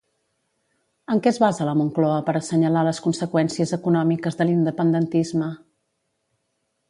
En 1.15 1.19
què 1.25 1.29
es 1.31 1.37
basa 1.43 1.67
la 1.67 1.75
Moncloa 1.81 2.15
per 2.29 2.35
assenyalar 2.39 2.83
les 2.87 3.01
conseqüències 3.07 3.75
econòmiques 3.79 4.39
de 4.39 4.49
l'independentisme? 4.49 5.51